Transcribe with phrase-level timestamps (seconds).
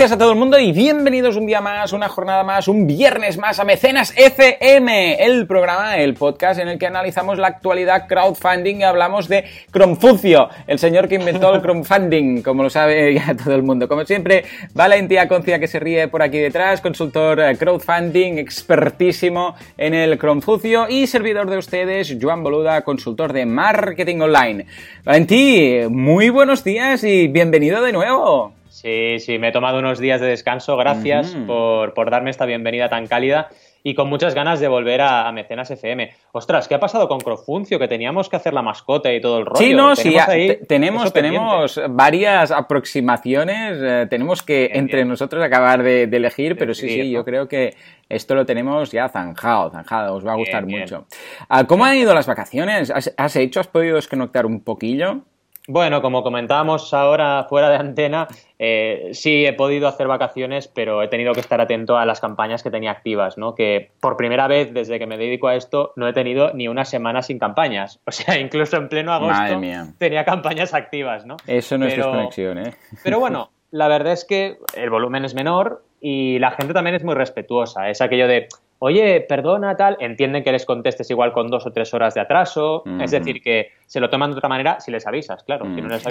[0.00, 3.36] días a todo el mundo y bienvenidos un día más, una jornada más, un viernes
[3.36, 8.76] más a Mecenas FM, el programa, el podcast en el que analizamos la actualidad crowdfunding
[8.76, 13.54] y hablamos de Cromfucio, el señor que inventó el crowdfunding, como lo sabe ya todo
[13.54, 13.88] el mundo.
[13.88, 19.92] Como siempre, Valentía Concia que se ríe por aquí detrás, consultor eh, crowdfunding, expertísimo en
[19.92, 24.64] el Cromfucio y servidor de ustedes, Joan Boluda, consultor de marketing online.
[25.04, 28.59] Valentí, muy buenos días y bienvenido de nuevo.
[28.70, 30.76] Sí, sí, me he tomado unos días de descanso.
[30.76, 33.48] Gracias por, por, darme esta bienvenida tan cálida
[33.82, 36.12] y con muchas ganas de volver a, Mecenas FM.
[36.32, 37.78] Ostras, ¿qué ha pasado con Crofuncio?
[37.78, 39.58] Que teníamos que hacer la mascota y todo el rollo.
[39.58, 40.16] Sí, no, sí,
[40.68, 43.78] tenemos, tenemos varias aproximaciones.
[43.80, 47.74] Eh, tenemos que entre nosotros acabar de, elegir, pero sí, sí, yo creo que
[48.08, 50.14] esto lo tenemos ya zanjado, zanjado.
[50.14, 51.06] Os va a gustar mucho.
[51.48, 52.90] Ah, ¿Cómo han ido las vacaciones?
[52.90, 55.22] ¿Has, ¿Has hecho, has podido desconectar un poquillo?
[55.68, 61.08] Bueno, como comentábamos ahora fuera de antena, eh, sí he podido hacer vacaciones, pero he
[61.08, 63.54] tenido que estar atento a las campañas que tenía activas, ¿no?
[63.54, 66.84] Que por primera vez desde que me dedico a esto no he tenido ni una
[66.84, 68.00] semana sin campañas.
[68.10, 69.60] O sea, incluso en pleno agosto
[69.98, 71.36] tenía campañas activas, ¿no?
[71.46, 72.74] Eso no es desconexión, ¿eh?
[73.04, 77.04] Pero bueno, la verdad es que el volumen es menor y la gente también es
[77.04, 77.88] muy respetuosa.
[77.88, 78.48] Es aquello de,
[78.80, 82.82] oye, perdona, tal, entienden que les contestes igual con dos o tres horas de atraso,
[83.00, 85.66] es decir, que se lo toman de otra manera si les avisas, claro.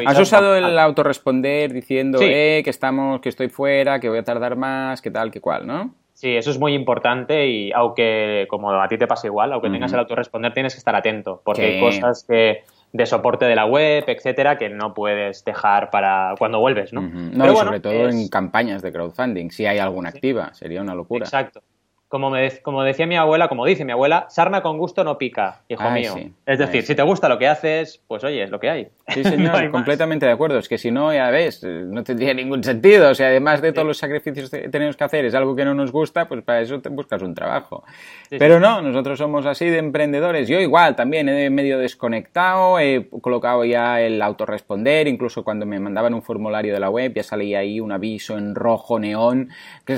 [0.06, 4.56] ¿Has usado el autorresponder diciendo, eh, que estamos, que estoy fuera, que voy a tardar
[4.56, 5.96] más, que tal, que cual, ¿no?
[6.14, 9.92] Sí, eso es muy importante y aunque, como a ti te pasa igual, aunque tengas
[9.94, 14.04] el autorresponder, tienes que estar atento, porque hay cosas que de soporte de la web,
[14.06, 17.02] etcétera, que no puedes dejar para cuando vuelves, ¿no?
[17.02, 21.26] No, sobre todo en campañas de crowdfunding, si hay alguna activa, sería una locura.
[21.26, 21.62] Exacto
[22.10, 25.62] como, me, como decía mi abuela, como dice mi abuela, sarna con gusto no pica,
[25.70, 26.16] hijo mío.
[26.44, 28.88] Es decir, si te gusta lo que haces, pues oye, es lo que hay.
[29.10, 30.58] Sí, señor, completamente de acuerdo.
[30.58, 33.12] Es que si no, ya ves, no tendría ningún sentido.
[33.12, 35.76] O sea, además de todos los sacrificios que tenemos que hacer, es algo que no
[35.76, 37.84] nos gusta, pues para eso te buscas un trabajo.
[38.32, 40.48] Pero no, nosotros somos así de emprendedores.
[40.48, 46.16] Yo igual, también he medio desconectado, he colocado ya el autorresponder, incluso cuando me mandaban
[46.16, 49.50] un formulario de la web, ya salía ahí un aviso en rojo neón,
[49.86, 49.94] que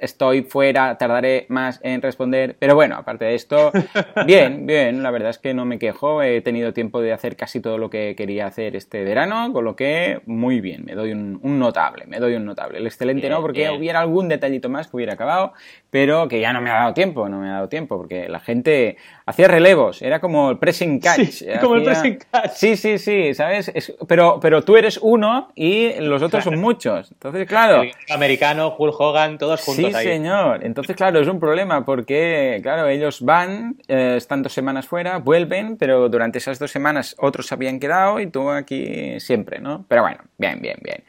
[0.00, 2.56] estoy fuera tardaré más en responder.
[2.58, 3.72] Pero bueno, aparte de esto,
[4.26, 6.22] bien, bien, la verdad es que no me quejo.
[6.22, 9.76] He tenido tiempo de hacer casi todo lo que quería hacer este verano, con lo
[9.76, 12.78] que muy bien, me doy un, notable, me doy un notable.
[12.78, 15.52] El excelente no, porque hubiera algún detallito más que hubiera acabado,
[15.90, 18.40] pero que ya no me ha dado tiempo, no me ha dado tiempo, porque la
[18.40, 21.42] gente hacía relevos, era como el pressing catch.
[21.60, 22.52] como el pressing catch.
[22.52, 23.72] Sí, sí, sí, ¿sabes?
[24.08, 27.12] pero, pero tú eres uno y los otros son muchos.
[27.12, 27.82] Entonces, claro.
[27.82, 29.92] El americano, Hulk Hogan, todos juntos.
[29.92, 30.64] Sí, señor.
[30.64, 35.76] Entonces, claro, es un problema porque, claro, ellos van, eh, están dos semanas fuera, vuelven,
[35.76, 39.84] pero durante esas dos semanas otros habían quedado y tú aquí siempre, ¿no?
[39.88, 41.04] Pero bueno, bien, bien, bien.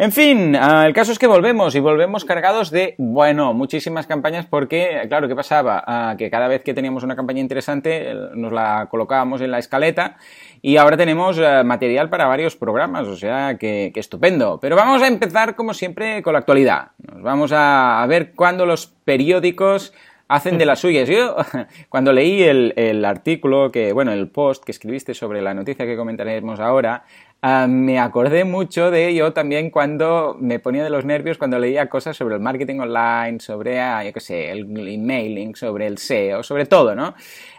[0.00, 4.46] En fin, ah, el caso es que volvemos y volvemos cargados de, bueno, muchísimas campañas
[4.46, 5.82] porque, claro, ¿qué pasaba?
[5.84, 10.16] Ah, que cada vez que teníamos una campaña interesante nos la colocábamos en la escaleta
[10.62, 14.60] y ahora tenemos eh, material para varios programas, o sea, que, estupendo.
[14.60, 16.92] Pero vamos a empezar, como siempre, con la actualidad.
[16.98, 19.92] Nos vamos a, ver cuándo los periódicos
[20.28, 21.08] hacen de las suyas.
[21.08, 21.34] Yo,
[21.88, 25.96] cuando leí el, el, artículo, que, bueno, el post que escribiste sobre la noticia que
[25.96, 27.02] comentaremos ahora,
[27.40, 31.88] Ah, me acordé mucho de ello también cuando me ponía de los nervios cuando leía
[31.88, 36.42] cosas sobre el marketing online, sobre, ah, yo qué sé, el emailing, sobre el SEO,
[36.42, 37.14] sobre todo, ¿no?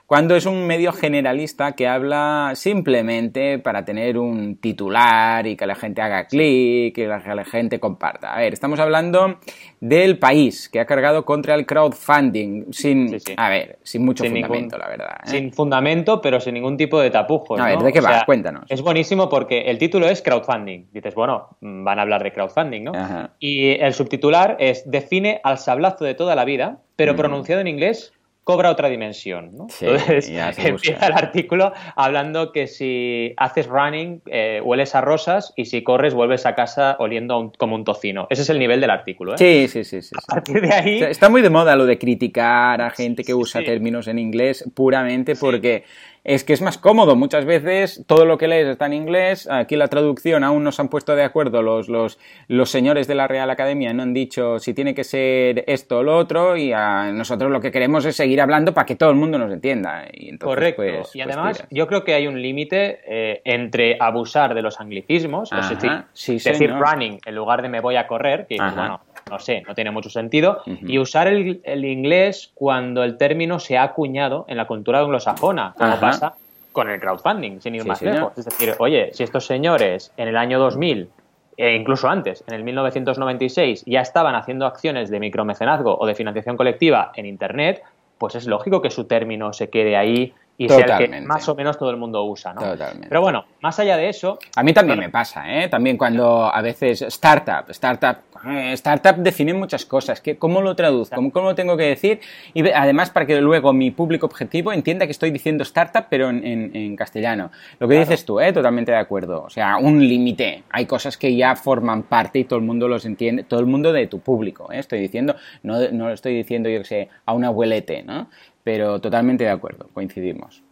[0.10, 5.76] Cuando es un medio generalista que habla simplemente para tener un titular y que la
[5.76, 8.34] gente haga clic y que la gente comparta.
[8.34, 9.38] A ver, estamos hablando
[9.80, 14.88] del país que ha cargado contra el crowdfunding sin, a ver, sin mucho fundamento, la
[14.88, 15.18] verdad.
[15.26, 15.30] ¿eh?
[15.30, 17.60] Sin fundamento, pero sin ningún tipo de tapujos.
[17.60, 18.24] A ver, ¿de qué vas?
[18.24, 18.64] Cuéntanos.
[18.68, 20.88] Es buenísimo porque el título es crowdfunding.
[20.92, 22.94] Dices, bueno, van a hablar de crowdfunding, ¿no?
[23.38, 28.12] Y el subtitular es define al sablazo de toda la vida, pero pronunciado en inglés
[28.50, 29.52] cobra otra dimensión.
[29.56, 29.68] ¿no?
[29.80, 35.84] Entonces empieza el artículo hablando que si haces running eh, hueles a rosas y si
[35.84, 38.26] corres vuelves a casa oliendo como un tocino.
[38.32, 39.36] Ese es el nivel del artículo.
[39.36, 39.38] ¿eh?
[39.38, 40.16] Sí, sí, sí, sí.
[40.16, 41.04] A partir de ahí...
[41.04, 45.36] Está muy de moda lo de criticar a gente que usa términos en inglés puramente
[45.36, 45.84] porque
[46.30, 47.16] es que es más cómodo.
[47.16, 49.50] Muchas veces todo lo que lees está en inglés.
[49.50, 53.16] Aquí la traducción aún no se han puesto de acuerdo los, los, los señores de
[53.16, 53.92] la Real Academia.
[53.94, 56.56] No han dicho si tiene que ser esto o lo otro.
[56.56, 59.52] Y a nosotros lo que queremos es seguir hablando para que todo el mundo nos
[59.52, 60.06] entienda.
[60.14, 60.84] Y Correcto.
[60.84, 64.80] Pues, y pues además, yo creo que hay un límite eh, entre abusar de los
[64.80, 69.40] anglicismos, es decir, decir running en lugar de me voy a correr, que bueno, no
[69.40, 74.46] sé, no tiene mucho sentido, y usar el, inglés cuando el término se ha acuñado
[74.48, 76.34] en la cultura anglosajona, como pasa
[76.72, 78.38] con el crowdfunding, sin ir más lejos.
[78.38, 81.10] Es decir, oye, si estos señores en el año 2000
[81.58, 86.56] e incluso antes, en el 1996, ya estaban haciendo acciones de micromecenazgo o de financiación
[86.56, 87.84] colectiva en Internet,
[88.18, 91.56] pues es lógico que su término se quede ahí y sea el que más o
[91.56, 92.60] menos todo el mundo usa, ¿no?
[92.60, 93.08] Totalmente.
[93.08, 94.38] Pero bueno, más allá de eso...
[94.58, 95.70] A mí también me pasa, ¿eh?
[95.70, 101.16] También cuando a veces startup, startup, eh, startup define muchas cosas, ¿cómo lo traduzco?
[101.16, 102.20] ¿Cómo, ¿Cómo, lo tengo que decir?
[102.54, 106.96] Y además para que luego mi público objetivo entienda que estoy diciendo startup pero en,
[106.98, 107.52] castellano.
[107.80, 108.52] Lo que dices tú, ¿eh?
[108.52, 109.44] Totalmente de acuerdo.
[109.44, 110.64] O sea, un límite.
[110.72, 113.94] Hay cosas que ya forman parte y todo el mundo los entiende, todo el mundo
[113.94, 114.80] de tu público, ¿eh?
[114.80, 118.28] Estoy diciendo, no, no lo estoy diciendo yo que sé, a un abuelete, ¿no?
[118.64, 120.64] Pero totalmente de acuerdo, coincidimos.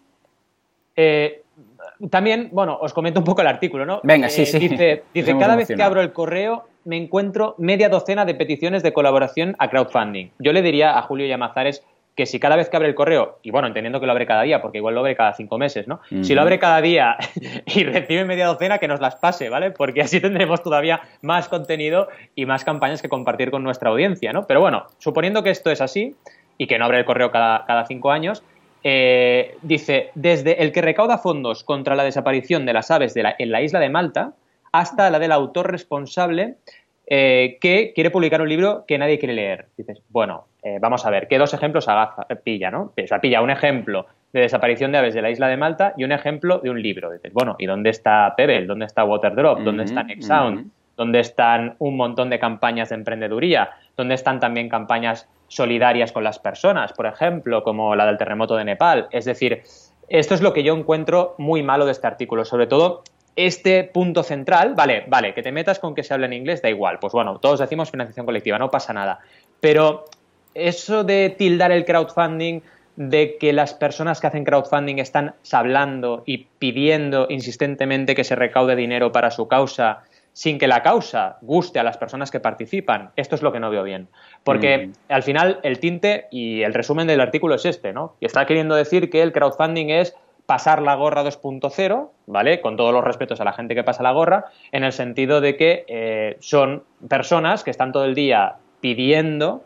[0.96, 1.44] Eh,
[2.10, 4.00] también, bueno, os comento un poco el artículo, ¿no?
[4.04, 4.60] Venga, sí, eh, sí.
[4.60, 8.94] Dice, dice cada vez que abro el correo me encuentro media docena de peticiones de
[8.94, 10.30] colaboración a crowdfunding.
[10.40, 11.84] Yo le diría a Julio Yamazares
[12.18, 14.42] que si cada vez que abre el correo, y bueno, entendiendo que lo abre cada
[14.42, 16.00] día, porque igual lo abre cada cinco meses, ¿no?
[16.24, 17.16] Si lo abre cada día
[17.68, 19.70] y recibe media docena, que nos las pase, ¿vale?
[19.70, 24.48] Porque así tendremos todavía más contenido y más campañas que compartir con nuestra audiencia, ¿no?
[24.48, 26.16] Pero bueno, suponiendo que esto es así,
[26.58, 28.44] y que no abre el correo cada, cada cinco años,
[28.84, 33.62] eh, dice, desde el que recauda fondos contra la desaparición de las aves en la
[33.62, 34.34] isla de Malta
[34.72, 36.56] hasta la del autor responsable
[37.10, 39.68] eh, que quiere publicar un libro que nadie quiere leer.
[39.78, 42.94] Dices, bueno, eh, vamos a ver, ¿qué dos ejemplos agaza, pilla, no?
[43.02, 46.04] O sea, pilla un ejemplo de desaparición de aves de la isla de Malta y
[46.04, 47.12] un ejemplo de un libro.
[47.12, 48.66] Dices, bueno, ¿y dónde está Pebble?
[48.66, 49.60] ¿Dónde está Waterdrop?
[49.62, 50.70] ¿Dónde está Next Sound?
[50.98, 53.70] ¿Dónde están un montón de campañas de emprendeduría?
[53.96, 58.66] ¿Dónde están también campañas solidarias con las personas, por ejemplo, como la del terremoto de
[58.66, 59.08] Nepal.
[59.12, 59.64] Es decir,
[60.10, 63.04] esto es lo que yo encuentro muy malo de este artículo, sobre todo
[63.36, 66.70] este punto central, vale, vale, que te metas con que se hable en inglés, da
[66.70, 69.20] igual, pues bueno, todos decimos financiación colectiva, no pasa nada,
[69.60, 70.06] pero
[70.56, 72.62] eso de tildar el crowdfunding,
[72.96, 78.76] de que las personas que hacen crowdfunding están hablando y pidiendo insistentemente que se recaude
[78.76, 80.04] dinero para su causa,
[80.38, 83.72] sin que la causa guste a las personas que participan, esto es lo que no
[83.72, 84.08] veo bien.
[84.44, 84.92] Porque mm.
[85.10, 88.14] al final el tinte y el resumen del artículo es este, ¿no?
[88.20, 92.62] Y está queriendo decir que el crowdfunding es pasar la gorra 2.0, ¿vale?
[92.62, 95.58] Con todos los respetos a la gente que pasa la gorra, en el sentido de
[95.58, 99.64] que eh, son personas que están todo el día pidiendo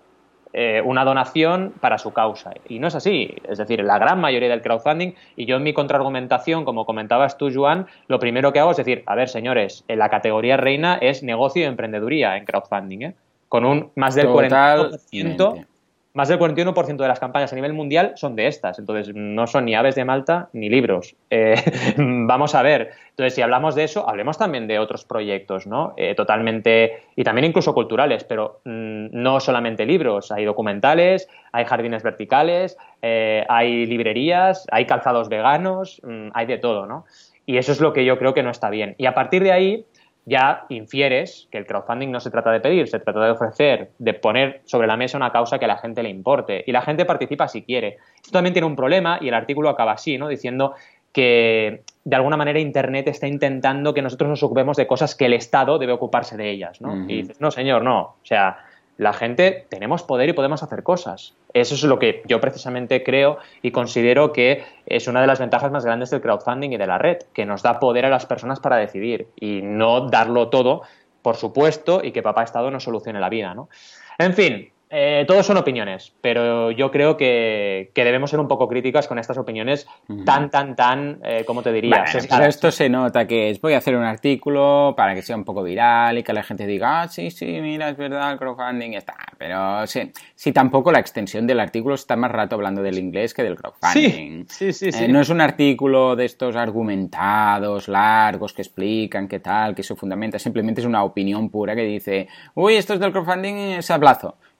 [0.54, 2.52] eh, una donación para su causa.
[2.68, 3.36] Y no es así.
[3.48, 7.50] Es decir, la gran mayoría del crowdfunding, y yo en mi contraargumentación, como comentabas tú,
[7.54, 11.24] Joan, lo primero que hago es decir, a ver, señores, en la categoría reina es
[11.24, 13.16] negocio y emprendeduría en crowdfunding, ¿eh?
[13.48, 15.66] con un más del 40%
[16.14, 18.80] más del 41% de las campañas a nivel mundial son de estas.
[18.80, 21.16] Entonces, no son ni aves de Malta ni libros.
[21.34, 21.56] Eh,
[21.98, 22.92] vamos a ver.
[23.12, 25.94] Entonces, si hablamos de eso, hablemos también de otros proyectos, ¿no?
[25.96, 30.32] Eh, totalmente, y también incluso culturales, pero mm, no solamente libros.
[30.34, 36.86] Hay documentales, hay jardines verticales, eh, hay librerías, hay calzados veganos, mm, hay de todo,
[36.86, 37.06] ¿no?
[37.46, 38.96] Y eso es lo que yo creo que no está bien.
[38.98, 39.86] Y a partir de ahí,
[40.26, 44.14] ya infieres que el crowdfunding no se trata de pedir, se trata de ofrecer, de
[44.14, 46.64] poner sobre la mesa una causa que a la gente le importe.
[46.66, 47.98] Y la gente participa si quiere.
[48.16, 50.28] Esto también tiene un problema y el artículo acaba así, ¿no?
[50.28, 50.76] Diciendo
[51.12, 55.34] que de alguna manera Internet está intentando que nosotros nos ocupemos de cosas que el
[55.34, 57.10] Estado debe ocuparse de ellas, ¿no?
[57.10, 58.02] Y dices, no, señor, no.
[58.02, 58.58] O sea,
[58.98, 61.34] la gente tenemos poder y podemos hacer cosas.
[61.54, 65.72] Eso es lo que yo precisamente creo y considero que es una de las ventajas
[65.72, 68.60] más grandes del crowdfunding y de la red, que nos da poder a las personas
[68.60, 70.84] para decidir y no darlo todo,
[71.22, 73.70] por supuesto, y que papá Estado nos solucione la vida, ¿no?
[74.18, 79.08] En fin, eh, todos son opiniones, pero yo creo que, debemos ser un poco críticas
[79.08, 79.88] con estas opiniones
[80.26, 82.04] tan, tan, tan, eh, ¿cómo te diría?
[82.46, 85.64] esto se nota que es, voy a hacer un artículo para que sea un poco
[85.64, 89.16] viral y que la gente diga, ah, sí, sí, mira, es verdad, el crowdfunding está.
[89.38, 93.44] Pero sí, sí, tampoco la extensión del artículo está más rato hablando del inglés que
[93.44, 94.46] del crowdfunding.
[94.50, 95.06] Sí, sí, sí.
[95.06, 99.96] Eh, no es un artículo de estos argumentados, largos, que explican qué tal, que se
[99.96, 103.90] fundamenta, simplemente es una opinión pura que dice, uy, esto es del crowdfunding, es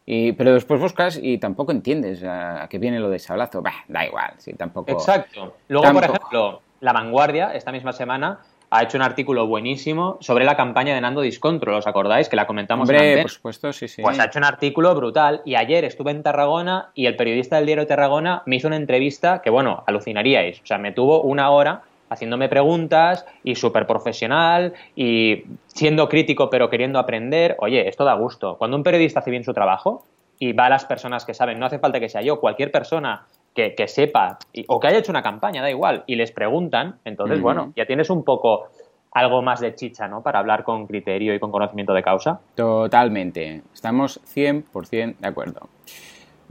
[0.06, 3.62] hablazo pero después buscas y tampoco entiendes a, qué viene lo de sablazo.
[3.62, 4.92] Bah, da igual, sí, tampoco.
[4.92, 5.56] Exacto.
[5.68, 8.40] Luego, por ejemplo, La Vanguardia, esta misma semana,
[8.72, 12.30] ha hecho un artículo buenísimo sobre la campaña de Nando Discontrol, ¿os acordáis?
[12.30, 13.24] Que la comentamos Hombre, antes.
[13.24, 14.02] por supuesto, sí, sí.
[14.02, 17.66] Pues ha hecho un artículo brutal y ayer estuve en Tarragona y el periodista del
[17.66, 20.62] diario Tarragona me hizo una entrevista que, bueno, alucinaríais.
[20.62, 21.82] O sea, me tuvo una hora
[22.12, 27.56] haciéndome preguntas y súper profesional y siendo crítico pero queriendo aprender.
[27.60, 28.58] Oye, esto da gusto.
[28.58, 30.04] Cuando un periodista hace bien su trabajo
[30.38, 33.26] y va a las personas que saben, no hace falta que sea yo, cualquier persona
[33.54, 37.74] que, sepa o que haya hecho una campaña, da igual, y les preguntan, entonces, bueno,
[37.76, 38.70] ya tienes un poco
[39.12, 40.22] algo más de chicha, ¿no?
[40.22, 42.40] Para hablar con criterio y con conocimiento de causa.
[42.56, 43.62] Totalmente.
[43.74, 45.70] Estamos 100% de acuerdo.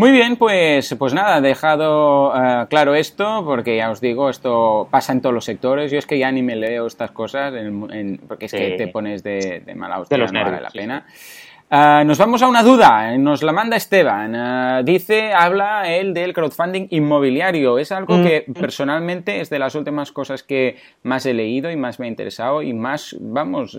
[0.00, 5.12] Muy bien, pues, pues nada, dejado uh, claro esto, porque ya os digo, esto pasa
[5.12, 5.92] en todos los sectores.
[5.92, 8.56] Yo es que ya ni me leo estas cosas, en, en, porque es sí.
[8.56, 11.06] que te pones de, de mala hostia, de los no nervios, vale la sí, pena.
[11.72, 14.34] Uh, nos vamos a una duda, nos la manda Esteban.
[14.34, 17.78] Uh, dice, habla él del crowdfunding inmobiliario.
[17.78, 18.22] Es algo mm.
[18.24, 22.08] que personalmente es de las últimas cosas que más he leído y más me ha
[22.08, 23.78] interesado y más, vamos,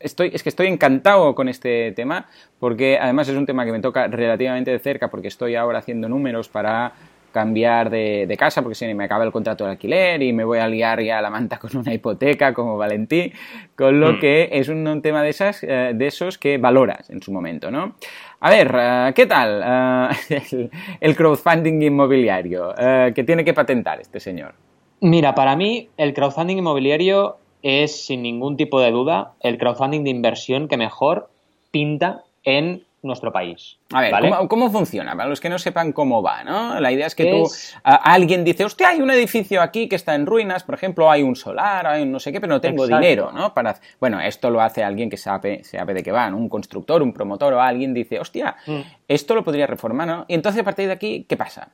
[0.00, 2.24] estoy, es que estoy encantado con este tema
[2.58, 6.08] porque además es un tema que me toca relativamente de cerca porque estoy ahora haciendo
[6.08, 6.94] números para
[7.36, 10.58] cambiar de, de, casa porque si me acaba el contrato de alquiler y me voy
[10.58, 13.30] a liar ya la manta con una hipoteca como Valentí,
[13.76, 14.20] con lo mm.
[14.20, 17.70] que es un, un, tema de, esas, eh, de esos que valoras en su momento,
[17.70, 17.96] ¿no?
[18.40, 24.00] A ver, uh, ¿qué tal uh, el, el, crowdfunding inmobiliario uh, que tiene que patentar
[24.00, 24.54] este señor?
[25.02, 30.10] Mira, para mí el crowdfunding inmobiliario es sin ningún tipo de duda el crowdfunding de
[30.10, 31.28] inversión que mejor
[31.70, 33.78] pinta en nuestro país.
[33.92, 34.30] A ver, ¿vale?
[34.30, 35.16] ¿cómo, ¿cómo, funciona?
[35.16, 36.80] Para los que no sepan cómo va, ¿no?
[36.80, 37.72] La idea es que es...
[37.72, 41.10] tú, a, alguien dice, hostia, hay un edificio aquí que está en ruinas, por ejemplo,
[41.10, 43.02] hay un solar, hay un no sé qué, pero no tengo Exacto.
[43.02, 43.54] dinero, ¿no?
[43.54, 46.36] Para, bueno, esto lo hace alguien que sabe, sabe de qué va, ¿no?
[46.36, 48.80] Un constructor, un promotor o alguien dice, hostia, mm.
[49.08, 50.24] esto lo podría reformar, ¿no?
[50.28, 51.70] Y entonces a partir de aquí, ¿qué pasa?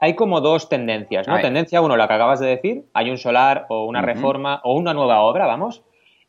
[0.00, 1.40] hay como dos tendencias, ¿no?
[1.40, 4.06] Tendencia uno, la que acabas de decir, hay un solar o una uh -huh.
[4.06, 5.82] reforma o una nueva obra, vamos,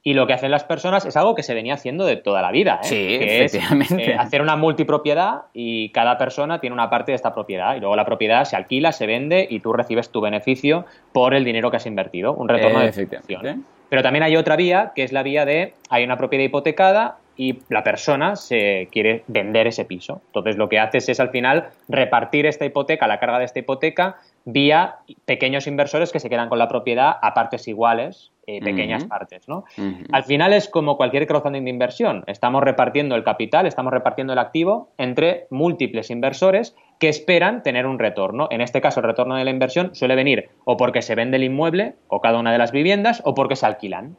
[0.10, 2.50] y lo que hacen las personas es algo que se venía haciendo de toda la
[2.50, 2.88] vida, ¿eh?
[2.88, 4.02] Sí, que efectivamente.
[4.02, 7.80] Es, eh, hacer una multipropiedad y cada persona tiene una parte de esta propiedad y
[7.80, 11.70] luego la propiedad se alquila, se vende y tú recibes tu beneficio por el dinero
[11.70, 13.66] que has invertido, un retorno de inversión.
[13.88, 17.60] Pero también hay otra vía, que es la vía de hay una propiedad hipotecada y
[17.70, 20.24] la persona se quiere vender ese piso.
[20.26, 24.16] Entonces lo que haces es al final repartir esta hipoteca, la carga de esta hipoteca,
[24.44, 29.06] vía pequeños inversores que se quedan con la propiedad a partes iguales, eh, pequeñas uh
[29.06, 29.10] -huh.
[29.10, 29.48] partes.
[29.48, 29.66] ¿no?
[29.78, 30.06] Uh -huh.
[30.12, 32.24] Al final es como cualquier crowdfunding de inversión.
[32.26, 38.00] Estamos repartiendo el capital, estamos repartiendo el activo entre múltiples inversores que esperan tener un
[38.00, 38.48] retorno.
[38.52, 41.44] En este caso, el retorno de la inversión suele venir o porque se vende el
[41.44, 44.18] inmueble o cada una de las viviendas o porque se alquilan.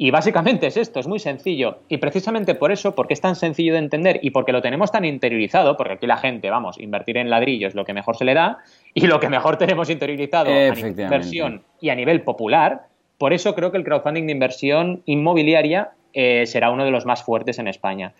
[0.00, 1.80] Y básicamente es esto, es muy sencillo.
[1.88, 5.04] Y precisamente por eso, porque es tan sencillo de entender y porque lo tenemos tan
[5.04, 8.32] interiorizado, porque aquí la gente, vamos, invertir en ladrillo es lo que mejor se le
[8.34, 8.58] da
[8.94, 12.82] y lo que mejor tenemos interiorizado a nivel inversión y a nivel popular,
[13.18, 17.22] por eso creo que el crowdfunding de inversión inmobiliaria eh, será uno de los más
[17.22, 18.12] fuertes en España.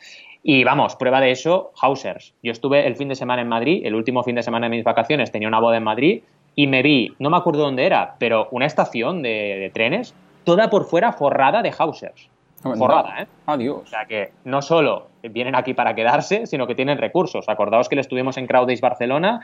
[0.43, 2.35] Y vamos, prueba de eso, Hausers.
[2.43, 4.85] Yo estuve el fin de semana en Madrid, el último fin de semana de mis
[4.85, 6.23] vacaciones, tenía una boda en Madrid
[6.55, 10.15] y me vi, no me acuerdo dónde era, pero una estación de, de trenes
[10.45, 12.31] toda por fuera forrada de Hausers.
[12.63, 13.27] Forrada, ¿eh?
[13.47, 13.83] Adiós.
[13.85, 17.49] O sea que no solo vienen aquí para quedarse, sino que tienen recursos.
[17.49, 19.41] Acordaos que le estuvimos en Crowdays Barcelona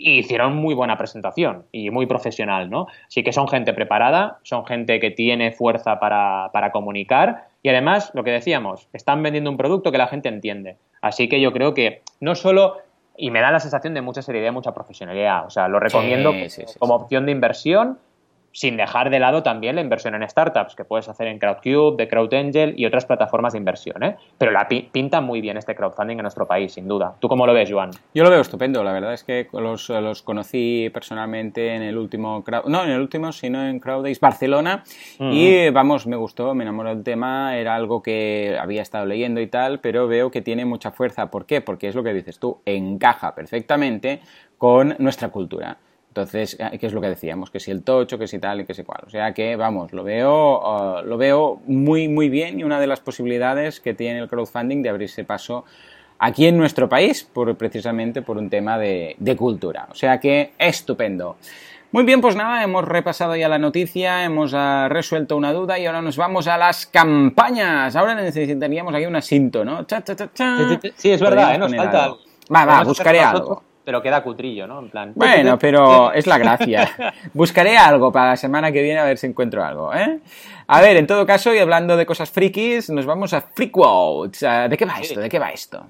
[0.00, 2.86] y hicieron muy buena presentación y muy profesional, ¿no?
[3.06, 8.10] Así que son gente preparada, son gente que tiene fuerza para, para comunicar y además,
[8.14, 10.76] lo que decíamos, están vendiendo un producto que la gente entiende.
[11.02, 12.78] Así que yo creo que no solo
[13.14, 15.44] y me da la sensación de mucha seriedad mucha profesionalidad.
[15.44, 17.98] O sea, lo recomiendo sí, sí, sí, como opción de inversión
[18.52, 22.08] sin dejar de lado también la inversión en startups que puedes hacer en Crowdcube, de
[22.08, 24.02] CrowdAngel y otras plataformas de inversión.
[24.02, 24.16] ¿eh?
[24.38, 27.14] Pero la pi pinta muy bien este crowdfunding en nuestro país, sin duda.
[27.20, 27.90] ¿Tú cómo lo ves, Joan?
[28.14, 28.82] Yo lo veo estupendo.
[28.82, 33.00] La verdad es que los, los conocí personalmente en el último, crowd, no en el
[33.00, 34.82] último, sino en Crowdays Barcelona.
[35.18, 35.32] Uh -huh.
[35.32, 37.56] Y vamos, me gustó, me enamoró del tema.
[37.56, 41.30] Era algo que había estado leyendo y tal, pero veo que tiene mucha fuerza.
[41.30, 41.60] ¿Por qué?
[41.60, 44.20] Porque es lo que dices tú, encaja perfectamente
[44.58, 45.78] con nuestra cultura.
[46.10, 47.50] Entonces, eh, ¿qué es lo que decíamos?
[47.50, 49.02] Que si el tocho, que si tal y que si cual.
[49.06, 52.88] O sea que, vamos, lo veo, uh, lo veo muy, muy bien y una de
[52.88, 55.64] las posibilidades que tiene el crowdfunding de abrirse paso
[56.18, 59.86] aquí en nuestro país, por, precisamente por un tema de, de cultura.
[59.92, 61.36] O sea que, estupendo.
[61.92, 65.86] Muy bien, pues nada, hemos repasado ya la noticia, hemos uh, resuelto una duda y
[65.86, 67.94] ahora nos vamos a las campañas.
[67.94, 69.84] Ahora necesitaríamos aquí un asinto, ¿no?
[69.84, 71.58] Cha, cha, cha, sí, es verdad, ¿eh?
[71.58, 72.04] nos falta.
[72.04, 72.18] Algo.
[72.52, 74.78] Va, va, buscaré algo pero queda cutrillo, ¿no?
[74.80, 75.12] En plan.
[75.14, 76.90] Bueno, pero es la gracia.
[77.34, 80.20] Buscaré algo para la semana que viene a ver si encuentro algo, ¿eh?
[80.66, 84.40] A ver, en todo caso, y hablando de cosas frikis, nos vamos a Freakwods.
[84.68, 85.20] ¿De qué va esto?
[85.20, 85.86] ¿De qué va esto?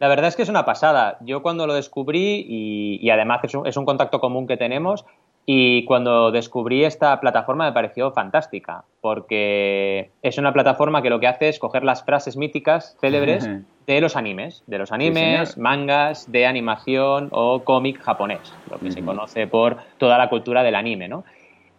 [0.00, 1.18] La verdad es que es una pasada.
[1.20, 5.04] Yo cuando lo descubrí, y, y además es un, es un contacto común que tenemos,
[5.50, 11.26] y cuando descubrí esta plataforma me pareció fantástica, porque es una plataforma que lo que
[11.26, 13.48] hace es coger las frases míticas, célebres,
[13.86, 18.84] de los animes, de los animes, sí, mangas, de animación o cómic japonés, lo que
[18.84, 18.92] uh -huh.
[18.92, 21.24] se conoce por toda la cultura del anime, ¿no?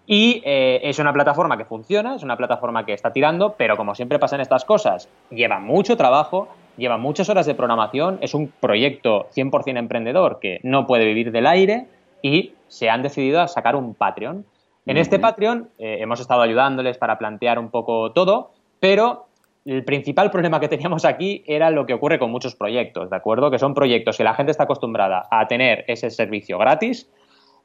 [0.08, 3.94] Y eh, es una plataforma que funciona, es una plataforma que está tirando, pero como
[3.94, 8.48] siempre pasa en estas cosas, lleva mucho trabajo, lleva muchas horas de programación, es un
[8.48, 11.86] proyecto 100% emprendedor que no puede vivir del aire
[12.22, 14.46] y se han decidido a sacar un Patreon.
[14.86, 19.28] En este Patreon eh, hemos estado ayudándoles para plantear un poco todo, pero
[19.66, 23.52] el principal problema que teníamos aquí era lo que ocurre con muchos proyectos, ¿de acuerdo?
[23.52, 27.10] Que son proyectos que la gente está acostumbrada a tener ese servicio gratis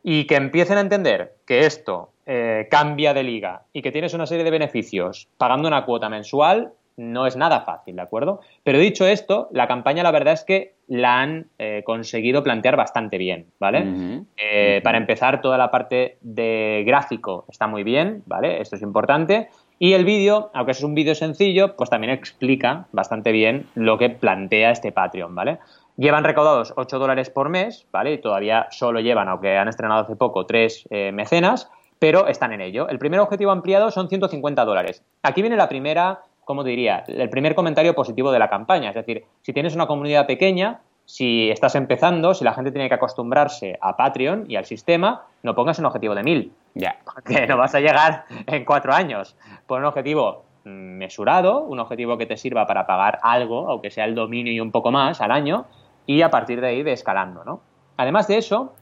[0.03, 4.27] y que empiecen a entender que esto eh, cambia de liga y que tienes una
[4.27, 8.41] serie de beneficios pagando una cuota mensual, no es nada fácil, ¿de acuerdo?
[8.63, 13.19] Pero dicho esto, la campaña la verdad es que la han eh, conseguido plantear bastante
[13.19, 14.25] bien, ¿vale?
[14.37, 18.61] Eh, para empezar, toda la parte de gráfico está muy bien, ¿vale?
[18.61, 19.49] Esto es importante.
[19.79, 24.11] Y el vídeo, aunque es un vídeo sencillo, pues también explica bastante bien lo que
[24.11, 25.59] plantea este Patreon, ¿vale?
[25.97, 28.13] Llevan recaudados 8 dólares por mes, ¿vale?
[28.13, 32.61] Y todavía solo llevan, aunque han estrenado hace poco, tres eh, mecenas, pero están en
[32.61, 32.89] ello.
[32.89, 35.05] El primer objetivo ampliado son 150 dólares.
[35.23, 37.05] Aquí viene la primera ¿cómo diría?
[37.07, 38.91] El primer comentario positivo de la campaña.
[38.91, 42.95] Es decir, si tienes una comunidad pequeña, si estás empezando, si la gente tiene que
[42.95, 46.53] acostumbrarse a Patreon y al sistema, no pongas un objetivo de mil.
[46.75, 46.97] Ya.
[47.05, 49.37] Porque no vas a llegar en cuatro años.
[49.67, 54.15] Pon un objetivo mesurado, un objetivo que te sirva para pagar algo, aunque sea el
[54.15, 55.67] dominio y un poco más al año,
[56.07, 57.61] y a partir de ahí de escalando, ¿no?
[57.97, 58.73] Además de eso,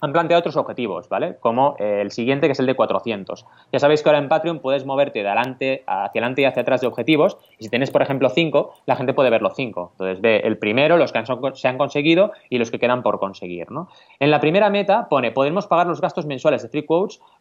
[0.00, 1.36] han planteado otros objetivos, ¿vale?
[1.40, 3.46] Como eh, el siguiente, que es el de 400.
[3.72, 6.80] Ya sabéis que ahora en Patreon puedes moverte de adelante, hacia adelante y hacia atrás
[6.80, 7.38] de objetivos.
[7.58, 9.90] Y si tienes, por ejemplo, 5, la gente puede ver los 5.
[9.92, 11.22] Entonces ve el primero, los que
[11.54, 13.88] se han conseguido y los que quedan por conseguir, ¿no?
[14.18, 16.86] En la primera meta pone, podemos pagar los gastos mensuales de Free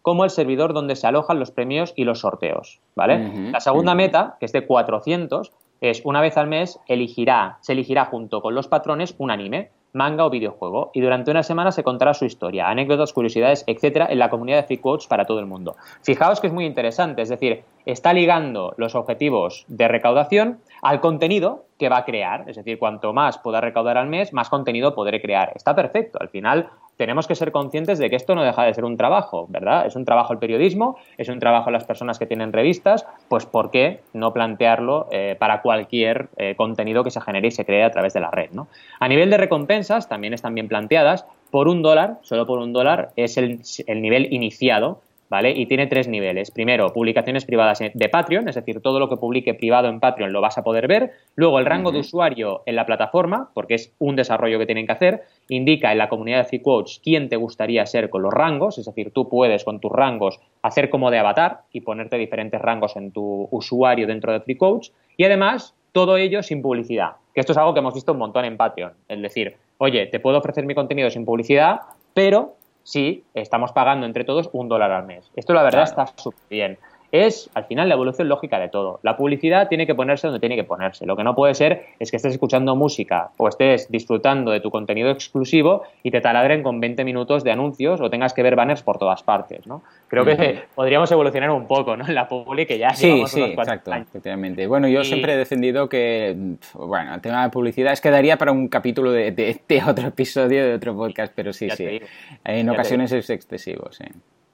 [0.01, 3.51] como el servidor donde se alojan los premios y los sorteos, ¿vale?
[3.51, 5.51] La segunda meta, que es de 400,
[5.81, 10.25] es una vez al mes elegirá, se elegirá junto con los patrones un anime manga
[10.25, 14.29] o videojuego, y durante una semana se contará su historia, anécdotas, curiosidades, etcétera, en la
[14.29, 15.75] comunidad de Free Quotes para todo el mundo.
[16.01, 21.65] Fijaos que es muy interesante, es decir, está ligando los objetivos de recaudación al contenido
[21.77, 25.21] que va a crear, es decir, cuanto más pueda recaudar al mes, más contenido podré
[25.21, 25.51] crear.
[25.55, 26.69] Está perfecto, al final
[26.99, 29.85] tenemos que ser conscientes de que esto no deja de ser un trabajo, ¿verdad?
[29.85, 33.71] Es un trabajo el periodismo, es un trabajo las personas que tienen revistas, pues ¿por
[33.71, 37.91] qué no plantearlo eh, para cualquier eh, contenido que se genere y se cree a
[37.91, 38.67] través de la red, ¿no?
[38.99, 43.11] A nivel de recompensas también están bien planteadas, por un dólar, solo por un dólar,
[43.15, 45.51] es el, el nivel iniciado ¿vale?
[45.51, 46.51] Y tiene tres niveles.
[46.51, 50.41] Primero, publicaciones privadas de Patreon, es decir, todo lo que publique privado en Patreon lo
[50.41, 51.11] vas a poder ver.
[51.35, 54.93] Luego, el rango de usuario en la plataforma, porque es un desarrollo que tienen que
[54.93, 55.23] hacer.
[55.47, 58.85] Indica en la comunidad de Free Quotes quién te gustaría ser con los rangos, es
[58.85, 63.11] decir, tú puedes con tus rangos hacer como de avatar y ponerte diferentes rangos en
[63.11, 64.91] tu usuario dentro de Free Quotes.
[65.15, 68.45] Y además, todo ello sin publicidad, que esto es algo que hemos visto un montón
[68.45, 68.93] en Patreon.
[69.07, 71.81] Es decir, oye, te puedo ofrecer mi contenido sin publicidad,
[72.13, 72.55] pero
[72.89, 75.29] si estamos pagando entre todos un dólar al mes.
[75.35, 76.77] Esto la verdad está súper bien
[77.11, 78.99] es al final la evolución lógica de todo.
[79.03, 81.05] La publicidad tiene que ponerse donde tiene que ponerse.
[81.05, 84.69] Lo que no puede ser es que estés escuchando música o estés disfrutando de tu
[84.69, 88.83] contenido exclusivo y te taladren con 20 minutos de anuncios o tengas que ver banners
[88.83, 89.81] por todas partes, ¿no?
[90.07, 92.07] Creo que podríamos evolucionar un poco, ¿no?
[92.07, 94.67] En la publi que ya Sí, sí, exacto, efectivamente.
[94.67, 96.35] Bueno, yo siempre he defendido que,
[96.73, 100.65] bueno, el tema de publicidad es que daría para un capítulo de, de, otro episodio
[100.65, 102.01] de otro podcast, pero sí, sí.
[102.43, 104.05] En ocasiones es excesivo, sí.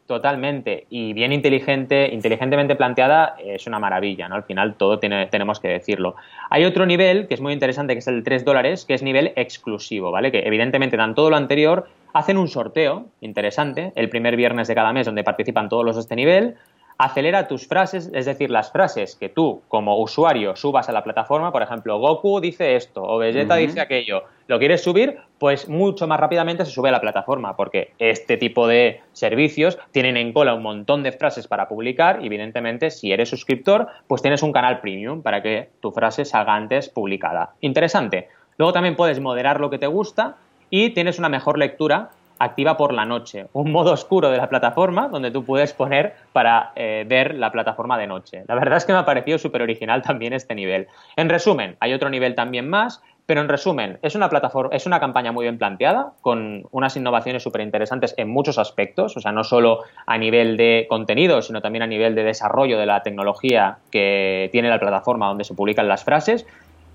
[0.08, 0.86] Totalmente.
[0.92, 4.36] Y bien inteligente, inteligentemente planteada, es una maravilla, ¿no?
[4.36, 6.16] Al final todo tiene, tenemos que decirlo.
[6.52, 9.02] Hay otro nivel que es muy interesante, que es el de 3 dólares, que es
[9.02, 10.32] nivel exclusivo, ¿vale?
[10.32, 14.94] Que evidentemente dan todo lo anterior, hacen un sorteo interesante el primer viernes de cada
[14.94, 16.56] mes donde participan todos los de este nivel
[16.98, 21.52] acelera tus frases, es decir, las frases que tú como usuario subas a la plataforma,
[21.52, 26.20] por ejemplo, Goku dice esto o Vegeta dice aquello, lo quieres subir, pues mucho más
[26.20, 30.64] rápidamente se sube a la plataforma, porque este tipo de servicios tienen en cola un
[30.64, 35.22] montón de frases para publicar y evidentemente si eres suscriptor, pues tienes un canal premium
[35.22, 37.54] para que tu frase salga antes publicada.
[37.62, 38.30] Interesante.
[38.58, 40.38] Luego también puedes moderar lo que te gusta
[40.70, 45.08] y tienes una mejor lectura activa por la noche, un modo oscuro de la plataforma
[45.08, 48.44] donde tú puedes poner para eh, ver la plataforma de noche.
[48.48, 50.88] La verdad es que me ha parecido súper original también este nivel.
[51.16, 55.00] En resumen, hay otro nivel también más, pero en resumen, es una plataforma, es una
[55.00, 59.44] campaña muy bien planteada, con unas innovaciones súper interesantes en muchos aspectos, o sea, no
[59.44, 64.50] solo a nivel de contenido, sino también a nivel de desarrollo de la tecnología que
[64.52, 66.46] tiene la plataforma donde se publican las frases.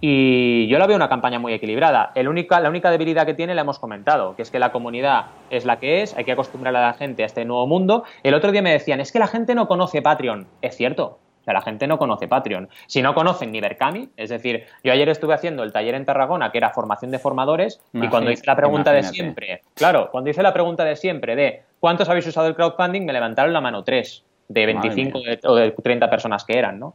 [0.00, 2.12] Y yo la veo una campaña muy equilibrada.
[2.14, 5.26] El única, la única debilidad que tiene la hemos comentado, que es que la comunidad
[5.50, 8.04] es la que es, hay que acostumbrar a la gente a este nuevo mundo.
[8.22, 10.46] El otro día me decían, es que la gente no conoce Patreon.
[10.62, 12.68] Es cierto, o sea, la gente no conoce Patreon.
[12.86, 16.50] Si no conocen ni Berkami, es decir, yo ayer estuve haciendo el taller en Tarragona,
[16.50, 20.42] que era formación de formadores, y cuando hice la pregunta de siempre, claro, cuando hice
[20.42, 23.04] la pregunta de siempre de ¿cuántos habéis usado el crowdfunding?
[23.04, 26.94] Me levantaron la mano tres, de 25 o de 30 personas que eran, ¿no?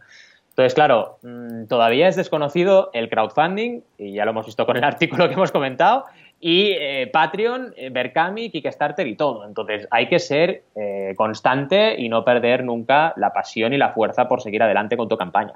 [0.55, 4.83] Entonces, claro, mm, todavía es desconocido el crowdfunding, y ya lo hemos visto con el
[4.85, 6.05] artículo que hemos comentado,
[6.39, 9.45] y eh, Patreon, eh, Berkami, Kickstarter y todo.
[9.45, 14.29] Entonces, hay que ser eh, constante y no perder nunca la pasión y la fuerza
[14.29, 15.55] por seguir adelante con tu campaña.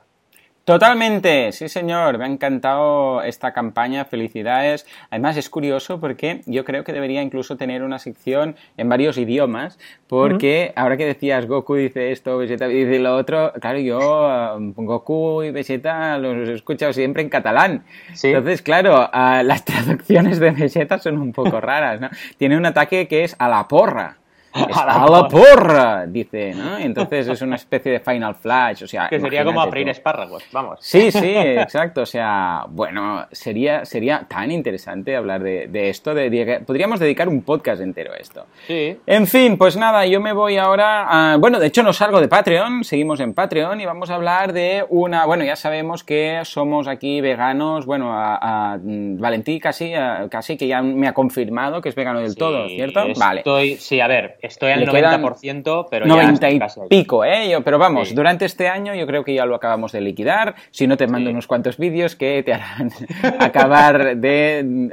[0.70, 4.86] Totalmente, sí señor, me ha encantado esta campaña, felicidades.
[5.10, 9.80] Además es curioso porque yo creo que debería incluso tener una sección en varios idiomas,
[10.06, 15.42] porque ahora que decías Goku dice esto, Vegeta dice lo otro, claro, yo um, Goku
[15.42, 17.84] y Vegeta los he escuchado siempre en catalán.
[18.22, 22.10] Entonces, claro, uh, las traducciones de Vegeta son un poco raras, ¿no?
[22.38, 24.20] Tiene un ataque que es a la porra
[24.54, 26.78] a la, porra, dice, ¿no?
[26.78, 29.08] Entonces es una especie de Final Flash, o sea...
[29.10, 30.80] Que sería como abrir espárragos, vamos.
[30.82, 37.00] Sí, sí, exacto, o sea, bueno, sería, sería tan interesante hablar de, esto, de, podríamos
[37.00, 38.46] dedicar un podcast entero a esto.
[38.68, 38.98] Sí.
[39.06, 41.38] En fin, pues nada, yo me voy ahora a...
[41.38, 44.86] Bueno, de hecho no salgo de Patreon, seguimos en Patreon y vamos a hablar de
[44.90, 45.26] una...
[45.26, 49.94] Bueno, ya sabemos que somos aquí veganos, bueno, a, Valentí casi,
[50.30, 53.06] casi que ya me ha confirmado que es vegano del todo, ¿cierto?
[53.18, 53.42] Vale.
[53.42, 57.58] Estoy, sí, a ver, Estoy al 90%, pero 90 y pico, ¿eh?
[57.64, 60.56] pero vamos, durante este año yo creo que ya lo acabamos de liquidar.
[60.72, 62.92] Si no, te mando unos cuantos vídeos que te harán
[63.40, 64.90] acabar de...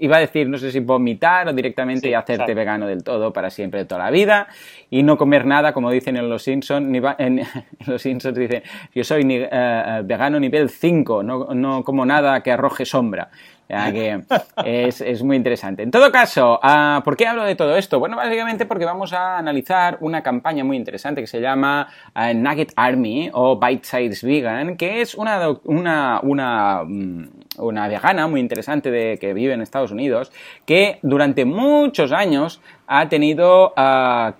[0.00, 3.50] iba a decir, no sé si vomitar o directamente y hacerte vegano del todo para
[3.50, 4.48] siempre, de toda la vida.
[4.90, 6.88] Y no comer nada, como dicen en Los Simpsons.
[7.18, 7.42] En,
[7.86, 8.62] Los Simpsons dicen,
[8.94, 13.30] yo soy eh, eh, vegano nivel 5, no, no como nada que arroje sombra.
[13.66, 14.22] Que
[14.64, 15.82] es, muy interesante.
[15.82, 17.98] En todo caso, ah, ¿por qué hablo de todo esto?
[17.98, 22.72] Bueno, básicamente porque vamos a analizar una campaña muy interesante que se llama ah, Nugget
[22.76, 28.90] Army o Bite Size Vegan, que es una, una, una, mm, una vegana muy interesante
[28.90, 30.30] de, que vive en Estados Unidos,
[30.66, 34.34] que durante muchos años ha tenido, ha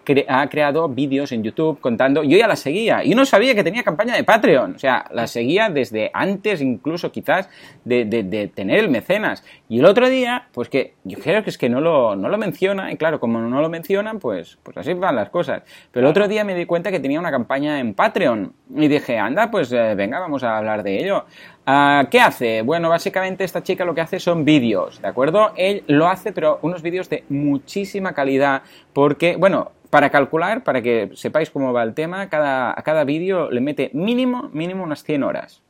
[0.51, 4.15] creado vídeos en YouTube contando, yo ya la seguía y no sabía que tenía campaña
[4.15, 7.49] de Patreon, o sea, la seguía desde antes incluso quizás
[7.85, 9.45] de, de, tener el mecenas.
[9.69, 12.39] Y el otro día, pues que yo creo que es que no lo, no lo
[12.39, 15.63] menciona y claro, como no lo mencionan, pues, pues así van las cosas.
[15.91, 19.19] Pero el otro día me di cuenta que tenía una campaña en Patreon y dije,
[19.19, 21.25] anda, pues eh, venga, vamos a hablar de ello.
[21.66, 22.61] Ah, ¿Qué hace?
[22.61, 25.53] Bueno, básicamente esta chica lo que hace son vídeos, ¿de acuerdo?
[25.57, 31.11] Él lo hace, pero unos vídeos de muchísima calidad, porque, bueno, para calcular, para que
[31.14, 35.22] sepáis cómo va el tema, cada, a cada vídeo le mete mínimo, mínimo unas 100
[35.22, 35.62] horas.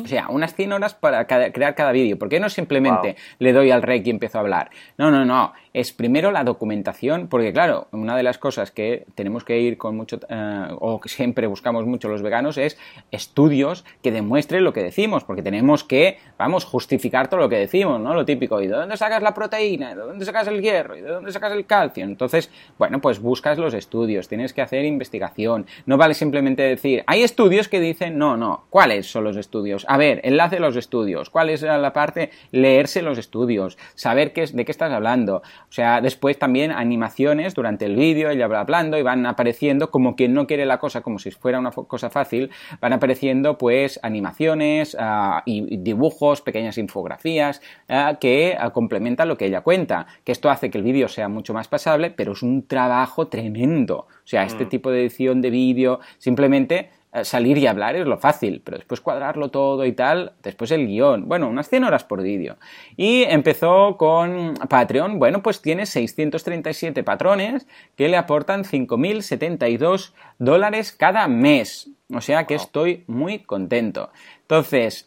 [0.00, 2.18] O sea, unas 100 horas para crear cada vídeo.
[2.18, 4.70] ¿Por qué no simplemente le doy al rey y empiezo a hablar?
[4.96, 5.52] No, no, no.
[5.74, 9.94] Es primero la documentación, porque claro, una de las cosas que tenemos que ir con
[9.94, 12.78] mucho, eh, o que siempre buscamos mucho los veganos, es
[13.10, 18.00] estudios que demuestren lo que decimos, porque tenemos que, vamos, justificar todo lo que decimos,
[18.00, 18.14] ¿no?
[18.14, 19.90] Lo típico, ¿y de dónde sacas la proteína?
[19.94, 20.96] ¿De dónde sacas el hierro?
[20.96, 22.04] ¿Y de dónde sacas el calcio?
[22.04, 25.66] Entonces, bueno, pues buscas los estudios, tienes que hacer investigación.
[25.84, 28.64] No vale simplemente decir, hay estudios que dicen, no, no.
[28.70, 29.81] ¿Cuáles son los estudios?
[29.88, 31.30] A ver, enlace a los estudios.
[31.30, 32.30] ¿Cuál es la parte?
[32.50, 35.36] Leerse los estudios, saber qué es, de qué estás hablando.
[35.36, 40.16] O sea, después también animaciones durante el vídeo, ella va hablando y van apareciendo como
[40.16, 44.96] quien no quiere la cosa como si fuera una cosa fácil, van apareciendo pues animaciones
[44.98, 50.06] ah, y dibujos, pequeñas infografías ah, que ah, complementan lo que ella cuenta.
[50.24, 54.06] Que esto hace que el vídeo sea mucho más pasable, pero es un trabajo tremendo.
[54.08, 54.68] O sea, este mm.
[54.68, 56.90] tipo de edición de vídeo simplemente
[57.22, 61.28] salir y hablar es lo fácil, pero después cuadrarlo todo y tal, después el guion,
[61.28, 62.56] bueno, unas 100 horas por vídeo.
[62.96, 71.28] Y empezó con Patreon, bueno, pues tiene 637 patrones que le aportan 5.072 dólares cada
[71.28, 71.90] mes.
[72.14, 74.10] O sea que estoy muy contento.
[74.52, 75.06] Entonces,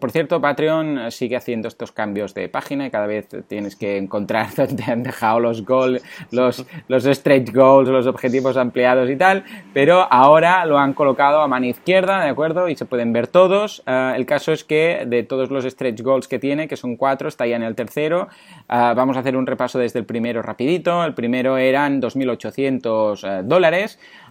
[0.00, 4.48] por cierto, Patreon sigue haciendo estos cambios de página y cada vez tienes que encontrar
[4.56, 10.12] dónde han dejado los goals, los, los stretch goals, los objetivos ampliados y tal, pero
[10.12, 12.68] ahora lo han colocado a mano izquierda, ¿de acuerdo?
[12.68, 13.84] Y se pueden ver todos.
[13.86, 17.28] Ah, el caso es que de todos los stretch goals que tiene, que son cuatro,
[17.28, 18.26] está ya en el tercero.
[18.68, 21.04] Ah, vamos a hacer un repaso desde el primero rapidito.
[21.04, 23.42] El primero eran 2.800 eh,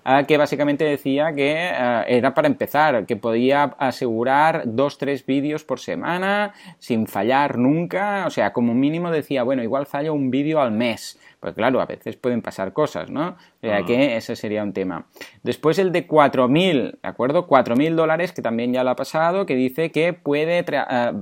[0.03, 5.63] dólares que básicamente decía que eh, era para empezar, que podía asegurar dos, tres vídeos
[5.63, 10.61] por semana sin fallar nunca, o sea, como mínimo decía, bueno, igual fallo un vídeo
[10.61, 11.19] al mes.
[11.39, 13.37] Pues claro, a veces pueden pasar cosas, ¿no?
[13.61, 15.05] O sea que ese sería un tema.
[15.43, 17.45] Después el de 4.000, ¿de acuerdo?
[17.45, 21.13] 4.000 dólares, que también ya lo ha pasado, que dice que puede eh,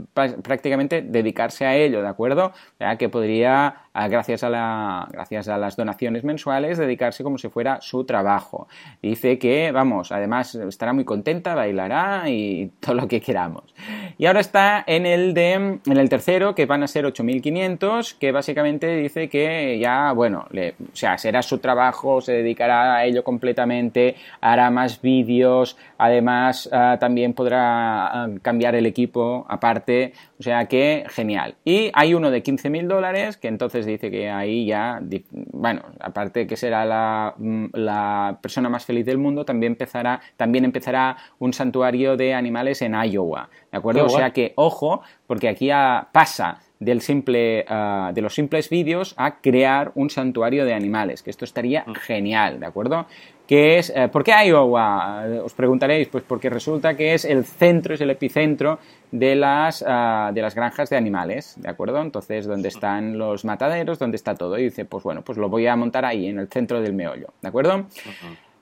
[0.43, 2.47] prácticamente dedicarse a ello, ¿de acuerdo?
[2.47, 7.39] O sea que podría, ah, gracias a, la, gracias a las donaciones mensuales, dedicarse como
[7.39, 8.67] si fuera su trabajo.
[9.01, 13.63] Dice que, vamos, además estará muy contenta, bailará y todo lo que queramos.
[14.19, 18.31] Y ahora está en el, de, en el tercero, que van a ser 8.500, que
[18.31, 24.15] básicamente dice que ya bueno, o sea, será su trabajo, se dedicará a ello completamente,
[24.41, 31.05] hará más vídeos, además ah, también podrá ah, cambiar el equipo aparte, o sea que
[31.09, 31.55] genial.
[31.63, 35.01] Y hay uno de 15.000 dólares que entonces dice que ahí ya
[35.51, 40.19] bueno, aparte de que será la, mm, la, persona más feliz del mundo, también empezará,
[40.35, 44.05] también empezará un santuario de animales en Iowa, ¿de acuerdo?
[44.05, 45.69] o sea que, ojo, porque aquí
[46.11, 51.29] pasa del simple, ah, de los simples vídeos a crear un santuario de animales, que
[51.29, 51.93] esto estaría mm.
[51.95, 53.05] genial, ¿de acuerdo?
[53.47, 55.23] Que es, eh, ¿por qué Iowa?
[55.43, 58.79] Os preguntaréis, pues porque resulta que es el centro, es el epicentro
[59.11, 62.01] de las, ah, de las granjas de animales, ¿de acuerdo?
[62.01, 64.57] Entonces, donde están los mataderos, donde está todo.
[64.57, 67.29] Y dice, pues bueno, pues lo voy a montar ahí, en el centro del meollo,
[67.41, 67.85] ¿de acuerdo?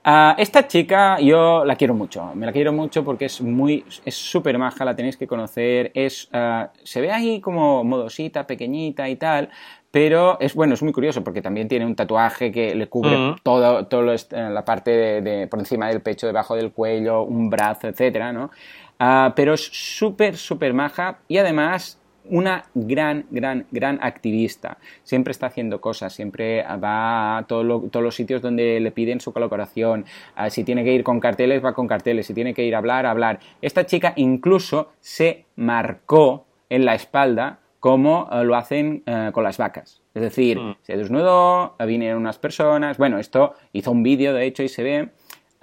[0.08, 4.14] Ah, esta chica yo la quiero mucho, me la quiero mucho porque es muy, es
[4.14, 9.16] súper maja, la tenéis que conocer, es, uh, se ve ahí como modosita, pequeñita y
[9.16, 9.50] tal,
[9.90, 13.86] pero es bueno, es muy curioso porque también tiene un tatuaje que le cubre todo,
[13.86, 18.32] todo eh, la parte de, por encima del pecho, debajo del cuello, un brazo, etcétera,
[18.32, 18.52] ¿no?
[19.00, 21.98] Uh, pero es súper, súper maja y además
[22.30, 24.78] una gran, gran, gran activista.
[25.02, 30.04] Siempre está haciendo cosas, siempre va a todos los sitios donde le piden su colaboración.
[30.34, 32.26] Ah, si tiene que ir con carteles, va con carteles.
[32.26, 33.40] Si tiene que ir a hablar, a hablar.
[33.62, 39.58] Esta chica incluso se marcó en la espalda como eh, lo hacen eh, con las
[39.58, 40.02] vacas.
[40.14, 40.76] Es decir, mm.
[40.82, 42.98] se desnudó, vinieron unas personas.
[42.98, 45.10] Bueno, esto hizo un vídeo, de hecho, y se ve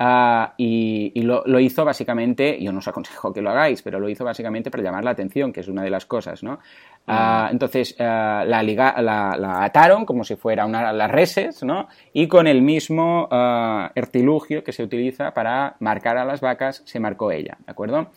[0.05, 4.25] Ah, y, lo, hizo básicamente, yo no os aconsejo que lo hagáis, pero lo hizo
[4.25, 6.59] básicamente para llamar la atención, que es una de las cosas, ¿no?
[7.05, 7.51] Mm.
[7.51, 11.87] entonces ah, la, la, ataron como si fuera una las reses, ¿no?
[12.11, 17.31] Y con el mismo artilugio que se utiliza para marcar a las vacas, se marcó
[17.31, 18.07] ella, ¿de acuerdo?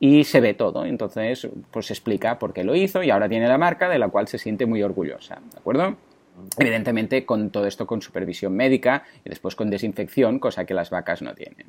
[0.00, 3.46] Y se ve todo, entonces pues se explica por qué lo hizo y ahora tiene
[3.46, 5.96] la marca de la cual se siente muy orgullosa, ¿de acuerdo?
[6.58, 11.22] Evidentemente con todo esto con supervisión médica y después con desinfección, cosa que las vacas
[11.22, 11.66] no tienen.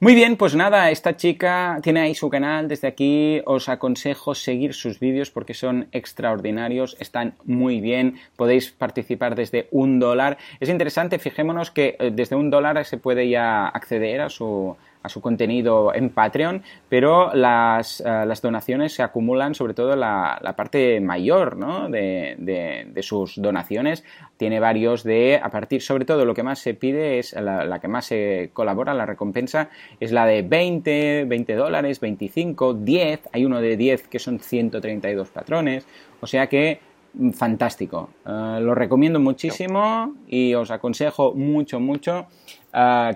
[0.00, 4.74] Muy bien, pues nada, esta chica tiene ahí su canal, desde aquí os aconsejo seguir
[4.74, 10.38] sus vídeos porque son extraordinarios, están muy bien, podéis participar desde un dólar.
[10.60, 15.10] Es interesante, fijémonos que eh, desde un dólar se puede ya acceder a su a
[15.10, 20.56] su contenido en Patreon, pero las, eh, las donaciones se acumulan sobre todo la, la
[20.56, 21.90] parte mayor ¿no?
[21.90, 24.02] de, de, sus donaciones.
[24.38, 27.88] Tiene varios de, a partir, sobre todo lo que más se pide es, la, que
[27.88, 29.68] más se colabora, la recompensa,
[30.00, 35.28] es la de 20, 20 dólares, 25, 10, hay uno de 10 que son 132
[35.28, 35.86] patrones,
[36.22, 36.80] o sea que
[37.12, 38.08] mm, fantástico.
[38.26, 42.26] Eh, lo recomiendo muchísimo y os aconsejo mucho, mucho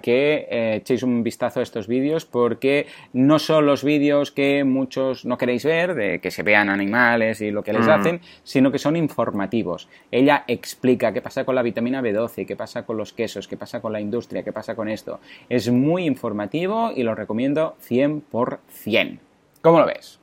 [0.03, 5.25] que eh, echéis un vistazo a estos vídeos porque no son los vídeos que muchos
[5.25, 7.90] no queréis ver, de que se vean animales y lo que les mm.
[7.90, 9.88] hacen, sino que son informativos.
[10.11, 13.81] Ella explica qué pasa con la vitamina B12, qué pasa con los quesos, qué pasa
[13.81, 15.21] con la industria, qué pasa con esto.
[15.49, 19.18] Es muy informativo y lo recomiendo 100%.
[19.61, 20.21] ¿Cómo lo ves?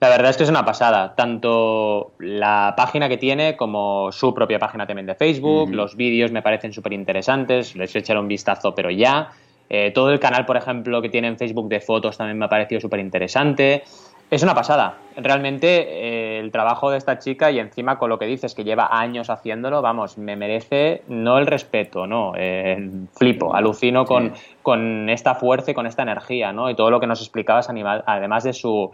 [0.00, 4.58] La verdad es que es una pasada, tanto la página que tiene como su propia
[4.58, 8.90] página también de Facebook, los vídeos me parecen súper interesantes, les echar un vistazo pero
[8.90, 9.30] ya.
[9.70, 12.48] Eh, todo el canal, por ejemplo, que tiene en Facebook de fotos también me ha
[12.48, 13.84] parecido súper interesante.
[14.32, 14.96] Es una pasada.
[15.14, 18.88] Realmente eh, el trabajo de esta chica y encima con lo que dices que lleva
[18.90, 24.32] años haciéndolo, vamos, me merece no el respeto, no, eh, flipo, alucino con,
[24.62, 26.70] con esta fuerza y con esta energía, ¿no?
[26.70, 28.90] Y todo lo que nos explicabas, además de su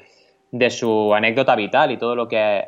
[0.51, 2.65] de su anécdota vital y todo lo que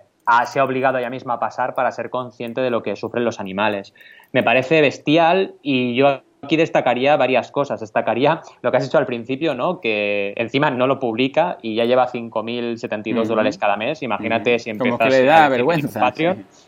[0.47, 3.41] se ha obligado ella misma a pasar para ser consciente de lo que sufren los
[3.41, 3.95] animales.
[4.33, 7.81] Me parece bestial y yo aquí destacaría varias cosas.
[7.81, 9.81] Destacaría lo que has hecho al principio, ¿no?
[9.81, 14.03] Que encima no lo publica y ya lleva 5.072 dólares cada mes.
[14.03, 14.99] Imagínate si empiezas...
[14.99, 16.13] Como que le da vergüenza.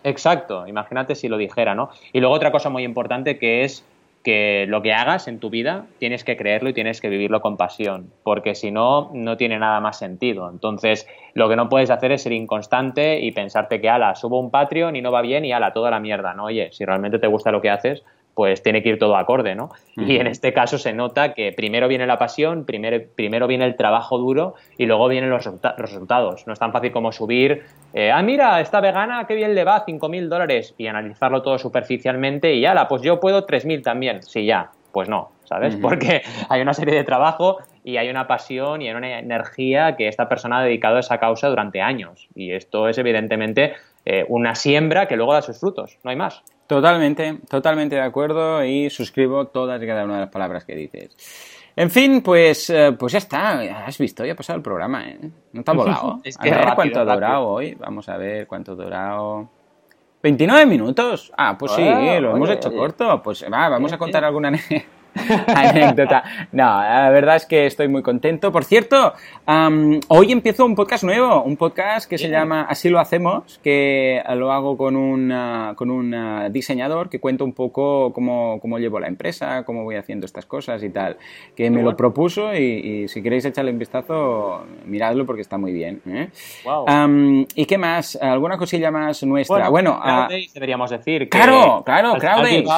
[0.02, 0.66] Exacto.
[0.66, 1.90] Imagínate si lo dijera, ¿no?
[2.12, 3.84] Y luego otra cosa muy importante que es
[4.22, 7.56] que lo que hagas en tu vida tienes que creerlo y tienes que vivirlo con
[7.56, 10.48] pasión, porque si no, no tiene nada más sentido.
[10.50, 14.50] Entonces, lo que no puedes hacer es ser inconstante y pensarte que, ala, subo un
[14.50, 16.44] Patreon y no va bien y ala, toda la mierda, ¿no?
[16.44, 18.02] Oye, si realmente te gusta lo que haces,
[18.34, 19.70] pues tiene que ir todo acorde, ¿no?
[19.96, 23.76] Y en este caso se nota que primero viene la pasión, primero, primero viene el
[23.76, 26.46] trabajo duro y luego vienen los resultados.
[26.46, 29.84] No es tan fácil como subir, eh, ah, mira, esta vegana, qué bien le va,
[29.84, 34.22] 5.000 dólares, y analizarlo todo superficialmente y ya, la, pues yo puedo 3.000 también.
[34.22, 35.76] Sí, ya, pues no, ¿sabes?
[35.76, 40.08] Porque hay una serie de trabajo y hay una pasión y hay una energía que
[40.08, 42.28] esta persona ha dedicado a esa causa durante años.
[42.34, 46.42] Y esto es evidentemente eh, una siembra que luego da sus frutos, no hay más.
[46.72, 51.14] Totalmente, totalmente de acuerdo y suscribo todas y cada una de las palabras que dices.
[51.76, 53.60] En fin, pues, eh, pues ya está.
[53.86, 55.18] Has visto, ya ha pasado el programa, ¿eh?
[55.52, 56.20] No te ha volado.
[56.24, 57.74] es que a ver cuánto ha durado hoy.
[57.74, 59.50] Vamos a ver cuánto ha durado.
[60.22, 61.30] 29 minutos.
[61.36, 63.22] Ah, pues sí, lo hemos hecho corto.
[63.22, 64.50] Pues va, vamos a contar alguna
[65.46, 66.22] Anécdota.
[66.52, 68.52] No, la verdad es que estoy muy contento.
[68.52, 69.14] Por cierto,
[70.08, 74.52] hoy empiezo un podcast nuevo, un podcast que se llama Así lo hacemos, que lo
[74.52, 75.32] hago con un,
[75.76, 80.26] con un diseñador que cuenta un poco cómo, cómo, llevo la empresa, cómo voy haciendo
[80.26, 81.16] estas cosas y tal.
[81.54, 86.00] Que me lo propuso y, si queréis echarle un vistazo, miradlo porque está muy bien.
[86.06, 86.28] ¿eh?
[87.54, 88.16] ¿Y qué más?
[88.16, 89.68] ¿Alguna cosilla más nuestra?
[89.68, 91.28] Bueno, bueno deberíamos decir.
[91.28, 92.68] claro, claro, Crowdays.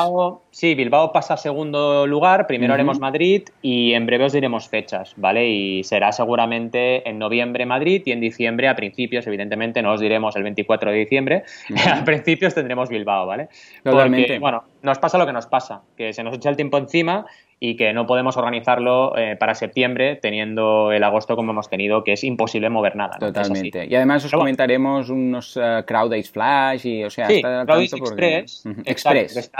[0.50, 5.14] sí, Bilbao pasa a segundo lugar, primero haremos Madrid y en breve os diremos fechas,
[5.16, 5.48] ¿vale?
[5.48, 10.34] Y será seguramente en noviembre Madrid y en diciembre a principios, evidentemente no os diremos
[10.36, 11.44] el 24 de diciembre,
[11.92, 13.48] a principios tendremos Bilbao, ¿vale?
[13.82, 14.26] Totalmente.
[14.26, 17.26] Porque, bueno, nos pasa lo que nos pasa, que se nos echa el tiempo encima
[17.60, 22.12] y que no podemos organizarlo eh, para septiembre teniendo el agosto como hemos tenido, que
[22.12, 23.18] es imposible mover nada.
[23.18, 23.86] Totalmente.
[23.86, 27.92] Y además os comentaremos unos uh, Crowd Days Flash y, o sea, sí, Crowd Days
[27.92, 28.64] Express.
[28.84, 29.50] Express.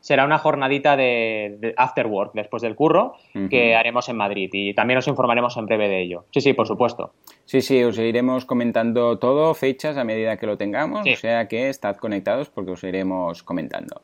[0.00, 3.16] será una jornadita de, after work después del curro
[3.50, 6.24] que haremos en Madrid y también os informaremos en breve de ello.
[6.32, 7.12] Sí, sí, por supuesto.
[7.44, 11.68] Sí, sí, os iremos comentando todo, fechas a medida que lo tengamos, o sea que
[11.68, 14.02] estad conectados porque os iremos comentando.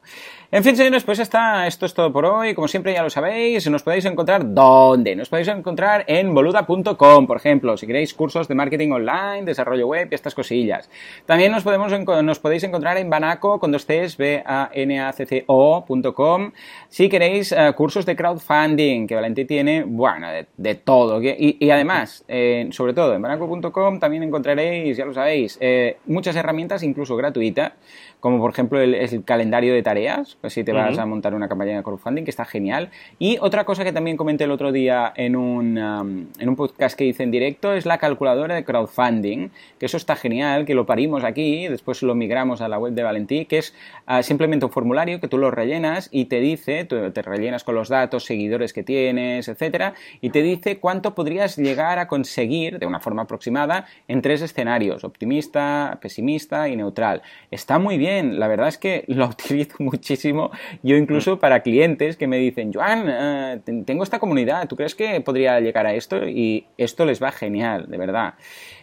[0.51, 2.55] En fin, señores, pues está, esto es todo por hoy.
[2.55, 3.40] Como siempre ya lo sabéis,
[3.71, 5.17] nos podéis encontrar ¿dónde?
[5.17, 10.09] Nos podéis encontrar en boluda.com, por ejemplo, si queréis cursos de marketing online, desarrollo web
[10.11, 10.91] y estas cosillas.
[11.25, 15.25] También nos, podemos, nos podéis encontrar en Banaco, cuando estés, b a n a c
[15.25, 16.53] c ocom
[16.89, 21.21] si queréis eh, cursos de crowdfunding, que Valentín tiene, bueno, de, todo.
[21.23, 26.83] Y, además, eh, sobre todo en banaco.com también encontraréis, ya lo sabéis, eh, muchas herramientas,
[26.83, 27.73] incluso gratuitas,
[28.21, 31.49] como por ejemplo el, el calendario de tareas, pues si te vas a montar una
[31.49, 32.91] campaña de crowdfunding, que está genial.
[33.19, 36.97] Y otra cosa que también comenté el otro día en un, um, en un podcast
[36.97, 40.85] que hice en directo es la calculadora de crowdfunding, que eso está genial, que lo
[40.85, 43.75] parimos aquí, después lo migramos a la web de Valentí, que es
[44.07, 47.75] uh, simplemente un formulario que tú lo rellenas y te dice, tú te rellenas con
[47.75, 52.87] los datos, seguidores que tienes, etcétera, y te dice cuánto podrías llegar a conseguir de
[52.87, 57.23] una forma aproximada en tres escenarios, optimista, pesimista y neutral.
[57.51, 60.51] Está muy bien la verdad es que lo utilizo muchísimo.
[60.83, 65.21] Yo incluso para clientes que me dicen, Joan, eh, tengo esta comunidad, ¿tú crees que
[65.21, 66.29] podría llegar a esto?
[66.29, 68.35] Y esto les va genial, de verdad.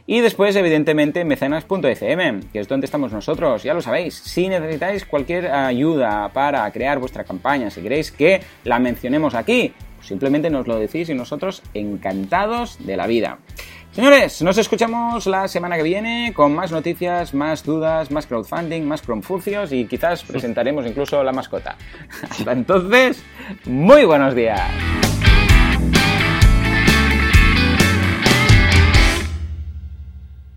[0.05, 4.15] Y después, evidentemente, mecenas.fm, que es donde estamos nosotros, ya lo sabéis.
[4.15, 10.49] Si necesitáis cualquier ayuda para crear vuestra campaña, si queréis que la mencionemos aquí, simplemente
[10.49, 13.39] nos lo decís y nosotros encantados de la vida.
[13.97, 19.01] Señores, nos escuchamos la semana que viene con más noticias, más dudas, más crowdfunding, más
[19.01, 21.75] cromfurcios y quizás presentaremos incluso la mascota.
[22.29, 23.23] Hasta entonces,
[23.65, 24.61] muy buenos días.